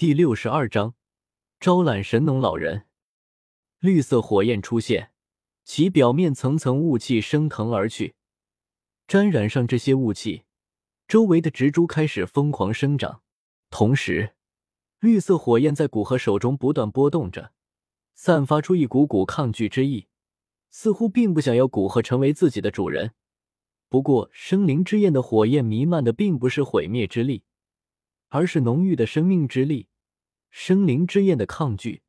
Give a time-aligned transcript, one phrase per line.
[0.00, 0.94] 第六十二章
[1.60, 2.86] 招揽神农老人。
[3.80, 5.10] 绿色火焰出现，
[5.62, 8.14] 其表面层层雾气升腾而去，
[9.06, 10.44] 沾染上这些雾气，
[11.06, 13.20] 周围的植株开始疯狂生长。
[13.68, 14.34] 同时，
[15.00, 17.52] 绿色火焰在古河手中不断波动着，
[18.14, 20.08] 散发出一股股抗拒之意，
[20.70, 23.12] 似乎并不想要古河成为自己的主人。
[23.90, 27.42] 不过，生灵之焰的火焰弥漫的并不是毁灭之力，
[28.30, 29.88] 而是浓郁的生命之力。
[30.50, 32.02] 生灵之焰的抗拒，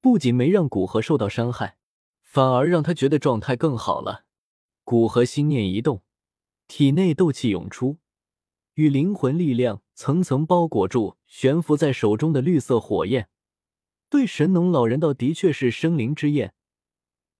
[0.00, 1.78] 不仅没让古河受到伤害，
[2.22, 4.26] 反而让他觉得状态更好了。
[4.84, 6.02] 古河心念一动，
[6.68, 7.98] 体内斗气涌出，
[8.74, 13.28] 与灵魂力量层层包裹住悬浮在手中的绿色火焰。
[14.08, 16.54] 对神农老人道：“的确是生灵之焰，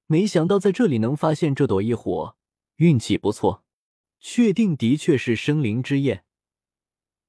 [0.07, 2.37] 没想到在这里能发现这朵异火，
[2.77, 3.63] 运气不错。
[4.19, 6.25] 确定的确是生灵之焰。”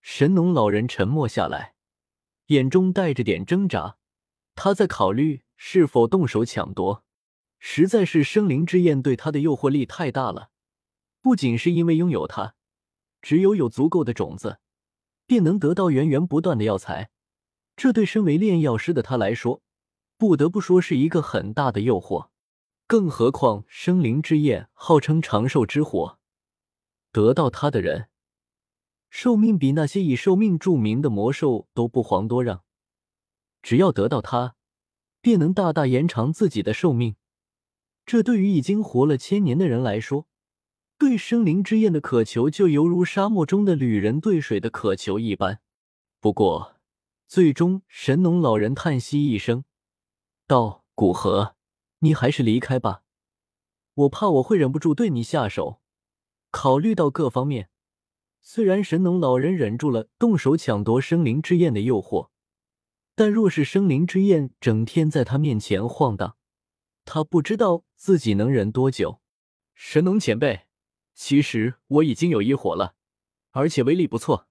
[0.02, 1.76] 神农老人沉默下来。
[2.47, 3.97] 眼中带着点挣扎，
[4.55, 7.04] 他在考虑是否动手抢夺。
[7.59, 10.51] 实在是生灵之焰对他的诱惑力太大了，
[11.21, 12.54] 不仅是因为拥有它，
[13.21, 14.59] 只有有足够的种子，
[15.26, 17.09] 便能得到源源不断的药材。
[17.76, 19.61] 这对身为炼药师的他来说，
[20.17, 22.29] 不得不说是一个很大的诱惑。
[22.85, 26.20] 更何况生灵之焰号称长寿之火，
[27.11, 28.07] 得到它的人。
[29.10, 32.63] 寿命比那些以寿命著名的魔兽都不遑多让，
[33.62, 34.55] 只要得到它，
[35.22, 37.16] 便能大大延长自己的寿命。
[38.05, 40.28] 这对于已经活了千年的人来说，
[40.98, 45.62] 对生灵之焰的渴求就犹如沙漠中的旅人对水的渴求一般。
[46.20, 46.76] 不过，
[47.28, 49.63] 最终神农老人叹息一声，
[50.46, 51.55] 道：“古河，
[52.00, 53.04] 你还是离开吧，
[53.94, 55.82] 我怕我会忍不住对你下手。
[56.52, 57.70] 考虑到各方面。”
[58.49, 62.29] 虽然神农老人忍住了动手抢夺生灵之焰的诱惑，
[63.13, 66.38] 但若是生灵之焰整天在他面前晃荡，
[67.03, 69.19] 他不知道自己能忍多久。
[69.73, 70.62] 神农前辈，
[71.13, 72.95] 其实我已经有一火了，
[73.51, 74.47] 而且威力不错。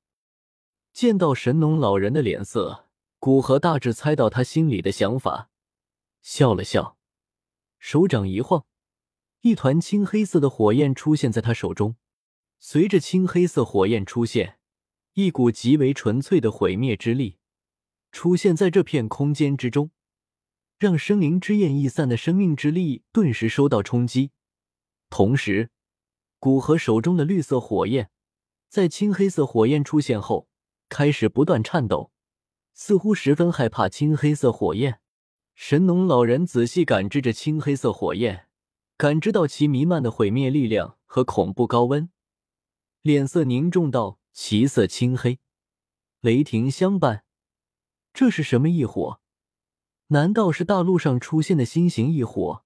[0.93, 2.85] 见到神农老人的脸色，
[3.19, 5.49] 古河大致猜到他心里的想法，
[6.21, 6.99] 笑了笑，
[7.79, 8.67] 手掌一晃，
[9.41, 11.97] 一团青黑色的火焰出现在他手中。
[12.59, 14.59] 随着青黑色火焰出现，
[15.15, 17.39] 一股极为纯粹的毁灭之力
[18.13, 19.91] 出现在这片空间之中，
[20.79, 24.33] 让生灵之焰逸散的生命之力顿时受到冲击。
[25.11, 25.71] 同时，
[26.39, 28.11] 古河手中的绿色火焰
[28.69, 30.49] 在青黑色火焰出现后
[30.89, 32.11] 开始不断颤抖，
[32.75, 35.01] 似乎十分害怕青黑色火焰。
[35.55, 38.49] 神农老人仔细感知着青黑色火焰，
[38.97, 42.11] 感知到其弥漫的毁灭力量和恐怖高温。
[43.07, 45.39] 脸色凝重道：“其色青黑，
[46.23, 47.23] 雷霆相伴，
[48.13, 49.21] 这是什么异火？
[50.09, 52.65] 难道是大陆上出现的新型异火？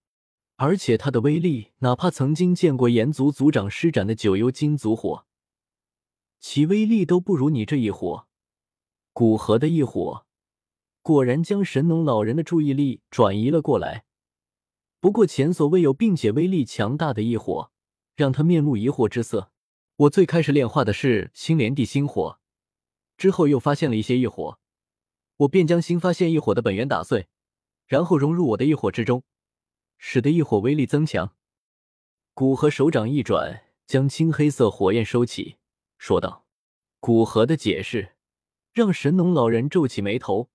[0.57, 5.27] 而且它的威力，哪怕曾经见过炎族族长施展的九幽金族火，
[6.39, 8.27] 其威力都不如你这一火。
[9.13, 10.25] 古河的异火，
[11.03, 14.07] 果然将神农老人的注意力转移了过来。
[15.01, 17.71] 不过前所未有并且威力强大的异火，
[18.17, 19.53] 让他面露疑惑之色。”
[20.01, 22.39] 我最开始炼化的是星莲地心火，
[23.19, 24.59] 之后又发现了一些异火，
[25.37, 27.29] 我便将新发现异火的本源打碎，
[27.87, 29.23] 然后融入我的异火之中，
[29.99, 31.35] 使得异火威力增强。
[32.33, 35.57] 古河手掌一转，将青黑色火焰收起，
[35.99, 36.47] 说道
[36.99, 38.15] ：“古河的解释
[38.73, 40.49] 让神农老人皱起眉头。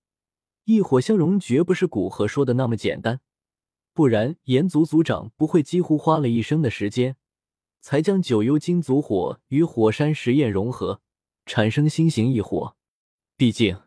[0.64, 3.20] 异火相融绝不是古河说的那么简单，
[3.92, 7.16] 不然炎族族长不会几乎花了一生的时间。”
[7.86, 11.00] 才将九幽金族火与火山石焰融合，
[11.44, 12.74] 产生新型异火。
[13.36, 13.80] 毕竟，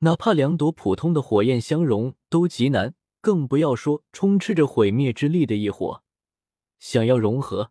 [0.00, 6.02] 哪怕两朵普通的火焰相融都极难，更不要说充斥着毁灭之力的异火。
[6.80, 7.70] 想要融合，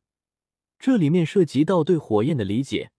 [0.80, 2.92] 这里面涉及到对火焰的理解，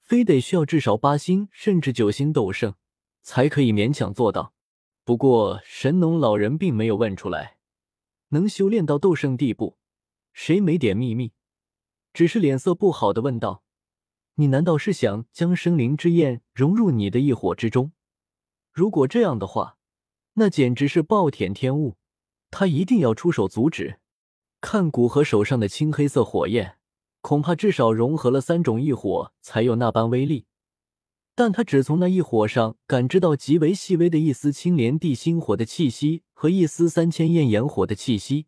[0.00, 2.74] 非得需要至少八星甚至九星斗圣
[3.20, 4.54] 才可以勉强做到。
[5.04, 7.58] 不过，神农老人并没有问出来，
[8.28, 9.76] 能修炼到斗圣地步，
[10.32, 11.32] 谁没点秘密？
[12.14, 13.64] 只是脸色不好的问道
[14.36, 17.90] ：“你难道是想将生灵之焰融入你的异火之中？
[18.72, 19.78] 如果这样的话，
[20.34, 21.96] 那简直是暴殄天物。
[22.52, 23.98] 他一定要出手阻止。
[24.60, 26.78] 看古河手上的青黑色火焰，
[27.20, 30.46] 恐怕至少融合了三种异火才有那般威力。
[31.34, 38.46] 但他只从那一火上感知到极为细微的一丝青莲地心火的气息和一丝三千焰炎火的气息，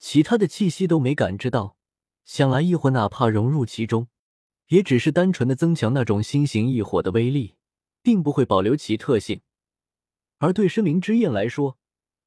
[0.00, 1.76] 其他的气息都没感知到。”
[2.24, 4.08] 想来异火哪怕融入其中，
[4.68, 7.56] 也只是单纯的增强那种新型异火的威力，
[8.02, 9.40] 并不会保留其特性。
[10.38, 11.78] 而对生灵之焰来说，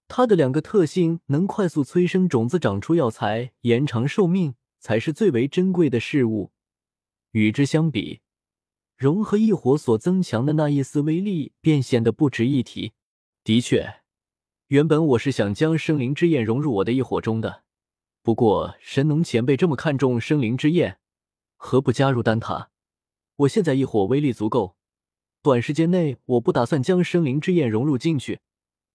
[0.08, 6.52] 它的两个特性能快速催生种子长出药材，延长寿命，才是最为珍贵的事物。
[7.32, 8.22] 与之相比，
[8.96, 12.94] 融合异火所增强的那一丝威力便显得不值一提。
[13.44, 14.02] 的确，
[14.68, 17.65] 原本我是想将生灵之焰融入我的异火中的，
[18.26, 20.98] 不过神农前辈这么看重生灵之焰，
[21.58, 22.72] 何不加入丹塔？
[23.36, 24.76] 我现在异火威力足够，
[25.44, 28.40] 短时间内我不打算将生灵之焰融入进去，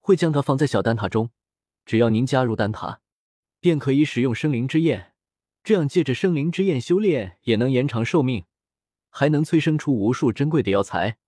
[0.00, 1.30] 会将它放在小丹塔中。
[1.86, 3.02] 只要您加入丹塔，
[3.60, 5.12] 便可以使用生灵之焰，
[5.62, 8.46] 这样借着生灵之焰修炼也能延长寿命，
[9.10, 11.18] 还能催生出无数珍贵的药材。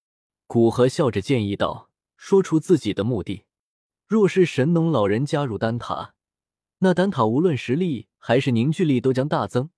[0.49, 3.45] 古河笑着建议道，说出自己的目的：
[4.09, 6.15] 若是神农老人加入丹塔，
[6.85, 9.71] 那丹塔无论实力还是凝聚力都将大增。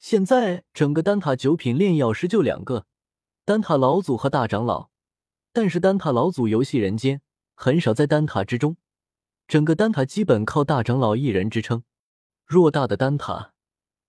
[0.00, 2.86] 现在整个丹塔九品炼药师就两个，
[3.44, 4.90] 丹塔老祖和大长老。
[5.52, 7.22] 但是丹塔老祖游戏人间，
[7.54, 8.76] 很少在丹塔之中。
[9.46, 11.84] 整个丹塔基本靠大长老一人支撑。
[12.48, 13.52] 偌大的丹塔，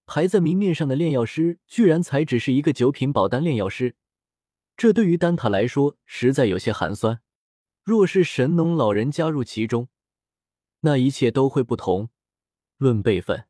[0.07, 3.95] 排在明面上的炼药师居然才只是一个九品宝丹炼药师，
[4.75, 7.21] 这对于丹塔来说实在有些寒酸。
[7.83, 9.89] 若是神农老人加入其中，
[10.79, 12.09] 那一切都会不同。
[12.77, 13.45] 论辈分。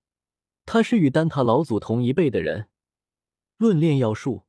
[0.65, 2.69] 他是与丹塔老祖同一辈的人，
[3.57, 4.43] 论炼药术，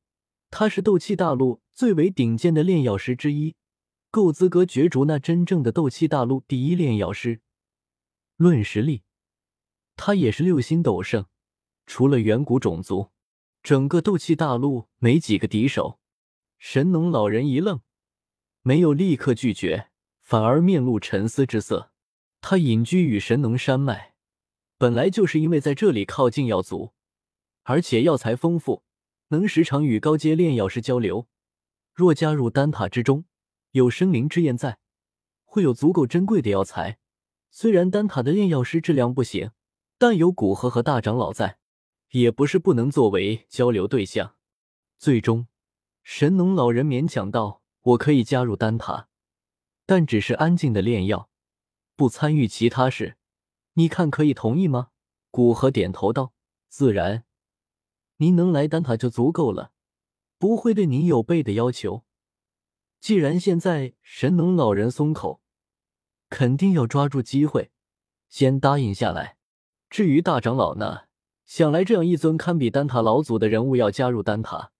[0.49, 3.55] 他是斗气大陆最为顶尖的炼药师之一，
[4.11, 7.41] 够资格角逐那真正的斗气大陆第一炼药师。
[8.37, 9.03] 论实力，
[9.97, 11.25] 他也是六星斗圣，
[11.85, 13.11] 除了远古种族，
[13.61, 15.99] 整个斗气大陆没几个敌手。
[16.57, 17.81] 神农老人一愣，
[18.61, 19.89] 没有立刻拒绝，
[20.21, 21.91] 反而面露沉思之色。
[22.39, 24.14] 他隐居于神农山脉。
[24.77, 26.93] 本来就是因为在这里靠近药族，
[27.63, 28.83] 而且药材丰富，
[29.29, 31.27] 能时常与高阶炼药师交流。
[31.93, 33.23] 若加入丹塔之中，
[33.71, 34.77] 有生灵之焰在，
[35.45, 36.97] 会有足够珍贵的药材。
[37.49, 39.51] 虽然丹塔的炼药师质量不行，
[39.97, 41.57] 但有古河和大长老在，
[42.11, 44.35] 也不是不能作为交流对象。
[44.97, 45.47] 最终，
[46.03, 49.07] 神农老人勉强道：“我可以加入丹塔，
[49.85, 51.29] 但只是安静的炼药，
[51.95, 53.15] 不参与其他事。”
[53.77, 54.89] 你看可以同意吗？
[55.31, 56.31] 古河点头道
[56.69, 57.25] ：“自然，
[58.17, 59.73] 您能来丹塔就足够了，
[60.37, 62.05] 不会对您有倍的要求。
[63.01, 65.41] 既然现在神农老人松口，
[66.29, 67.71] 肯定要抓住机会，
[68.29, 69.35] 先答应下来。
[69.89, 71.01] 至于大长老呢，
[71.45, 74.71] 想来这样一尊堪比丹塔老祖的人物要加入丹塔，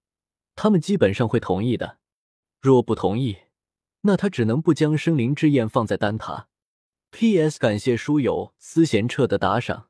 [0.56, 1.98] 他们基本上会同意的。
[2.62, 3.40] 若不同意，
[4.02, 6.48] 那他只能不将生灵之焰放在丹塔。”
[7.18, 7.58] P.S.
[7.58, 9.86] 感谢书友思贤彻的打赏。